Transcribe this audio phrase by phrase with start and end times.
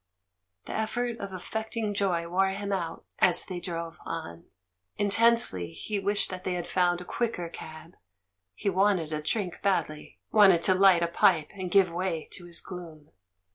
[0.65, 4.45] The effort of affecting joy wore him out as they drove on.
[4.97, 7.93] Intensely he wished that they had found a quicker cab;
[8.55, 12.45] he wanted a drink bad ly, wanted to light a pipe and give way to
[12.47, 13.11] his gloom.